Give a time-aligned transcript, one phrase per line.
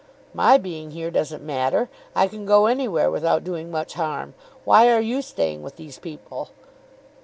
[0.33, 1.87] "My being here doesn't matter.
[2.15, 4.33] I can go anywhere without doing much harm.
[4.65, 6.49] Why are you staying with these people?"